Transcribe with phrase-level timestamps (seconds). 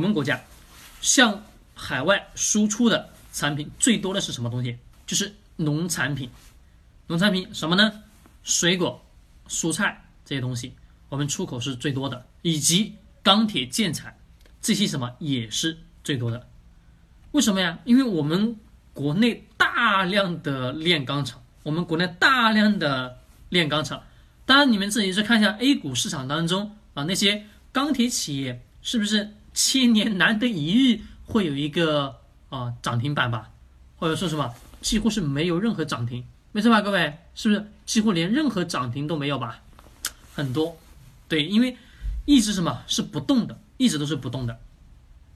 [0.00, 0.40] 我们国家
[1.02, 1.44] 向
[1.74, 4.78] 海外输出的产品最多的是什么东西？
[5.06, 6.30] 就是农产品。
[7.06, 8.02] 农产品什么呢？
[8.42, 9.04] 水果、
[9.46, 10.72] 蔬菜这些东西，
[11.10, 14.16] 我们出口是最多的，以及钢铁、建材
[14.62, 16.48] 这些什么也是最多的。
[17.32, 17.78] 为什么呀？
[17.84, 18.56] 因为我们
[18.94, 23.18] 国内大量的炼钢厂，我们国内大量的
[23.50, 24.02] 炼钢厂。
[24.46, 32.16] 当然，你们自己去看一下 A 股市场当中啊，那些钢铁企业是不是千年难得一遇会有一个
[32.48, 33.50] 啊涨停板吧？
[33.96, 36.80] 或者说什么几乎是没有任何涨停，没错吧？
[36.80, 39.60] 各位是不是几乎连任何涨停都没有吧？
[40.34, 40.76] 很多，
[41.28, 41.76] 对，因为
[42.24, 44.58] 一直什么是不动的，一直都是不动的。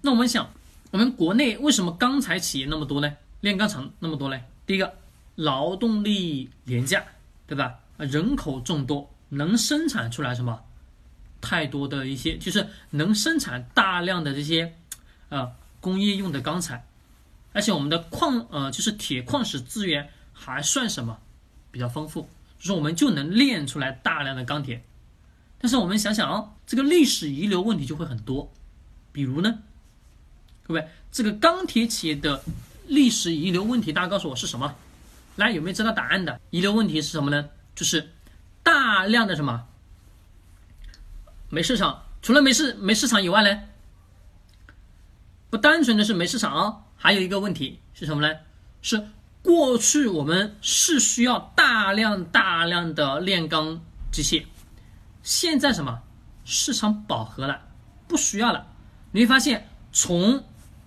[0.00, 0.50] 那我们想，
[0.90, 3.12] 我们国内为什么钢材企业那么多呢？
[3.40, 4.40] 炼钢厂那么多呢？
[4.66, 4.94] 第一个，
[5.34, 7.04] 劳动力廉价，
[7.46, 7.74] 对吧？
[7.98, 10.58] 人口众多，能生产出来什么？
[11.44, 14.74] 太多的一些，就是能生产大量的这些，
[15.28, 16.86] 呃，工业用的钢材，
[17.52, 21.18] 而且我们的矿，呃，就是铁矿石资源还算什么？
[21.70, 24.82] 比较丰富，就是我们就能炼出来大量的钢铁。
[25.58, 28.50] 但是我们想想啊，这个历史遗留问题就会很多，
[29.12, 29.58] 比如呢，
[30.62, 32.42] 各位，这个钢铁企业的
[32.86, 34.74] 历史遗留问题，大家告诉我是什么？
[35.36, 36.40] 来，有没有知道答案的？
[36.50, 37.48] 遗留问题是什么呢？
[37.74, 38.10] 就是
[38.62, 39.66] 大量的什么
[41.48, 43.60] 没市场，除了没市没市场以外呢，
[45.50, 48.36] 不单纯的是没市场啊，还有一个问题是什么呢？
[48.82, 49.08] 是
[49.42, 54.44] 过去我们是需要大量大量的炼钢机械，
[55.22, 56.02] 现在什么
[56.44, 57.60] 市场饱和了，
[58.08, 58.66] 不需要了。
[59.12, 60.42] 你会发现，从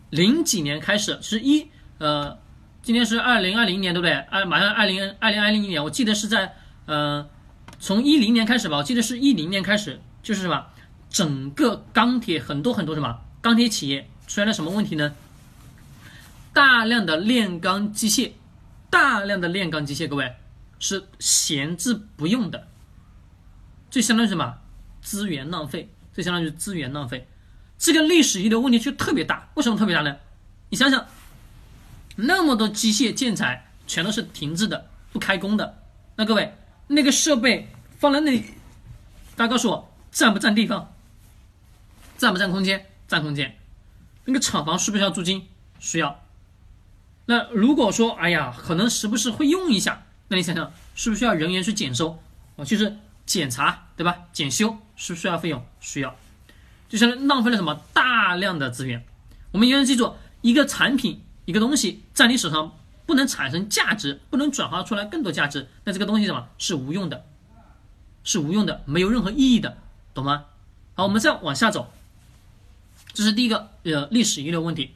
[0.10, 1.68] 零几年开始，是一
[2.00, 2.38] 呃，
[2.82, 4.14] 今天是二零二零年，对不对？
[4.14, 6.56] 二马上二零二零二零年，我记得是在。
[6.88, 7.28] 呃，
[7.80, 10.66] 从一零年开始吧，我记得是一零年开始，就是什么，
[11.10, 15.16] 整个钢铁很多很多什么钢铁企业出现了什么问题呢？
[16.52, 18.32] 大量的炼钢机械，
[18.90, 20.36] 大量的炼钢机械，各位
[20.80, 22.68] 是闲置不用的，
[23.90, 24.58] 这相当于什么？
[25.02, 27.26] 资源浪费，这相当于资源浪费。
[27.78, 30.14] 这个历史遗留问题就特别大，为什么特别大呢？
[30.68, 31.08] 你想想，
[32.18, 35.84] 那么多机械建材全都是停滞的，不开工的，
[36.18, 36.54] 那各位。
[36.90, 38.44] 那个设备放在那里，
[39.38, 39.87] 大家告诉我
[40.18, 40.96] 占不占地方？
[42.18, 42.88] 占不占空间？
[43.08, 43.56] 占空间。
[44.26, 45.48] 那个厂房需不需要租金？
[45.80, 46.24] 需要。
[47.28, 52.20] 那如果说，哎呀，可能时不时会用一下，那你想想，需不需要人员去检收？
[52.56, 54.24] 啊，就是检查，对吧？
[54.34, 55.64] 检修需不是需要费用？
[55.80, 56.16] 需要。
[56.90, 59.06] 就相当于浪费了什么大量的资源。
[59.52, 62.74] 我们一定要记住，一个产品，一个东西在你手上。
[63.06, 67.24] 不能产生价值，不能转化出来更多价值，那这个东西什么是无用的，
[68.24, 69.78] 是无用的，没有任何意义的，
[70.18, 70.46] 懂吗？
[70.96, 71.94] 好，我们再往下走，
[73.14, 74.96] 这是第一个呃历史遗留问题，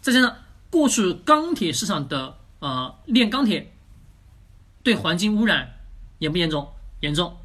[0.00, 0.34] 再加上
[0.70, 3.70] 过去钢铁市场的呃炼钢铁
[4.82, 5.74] 对环境污染
[6.20, 6.72] 严不严重？
[7.00, 7.36] 严重，